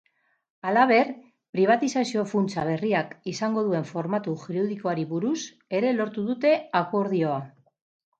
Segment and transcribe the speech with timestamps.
[0.67, 1.09] Halaber,
[1.57, 5.37] pribatizazio-funtsa berriak izango duen formatu juridikoari buruz
[5.81, 7.37] ere lortu dute akordioa.